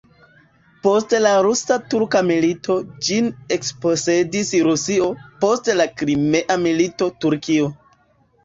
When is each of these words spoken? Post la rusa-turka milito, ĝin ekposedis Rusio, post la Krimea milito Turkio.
Post 0.85 1.11
la 1.25 1.33
rusa-turka 1.47 2.21
milito, 2.29 2.77
ĝin 3.09 3.29
ekposedis 3.57 4.49
Rusio, 4.69 5.11
post 5.45 5.71
la 5.83 5.89
Krimea 6.03 6.61
milito 6.67 7.11
Turkio. 7.23 7.71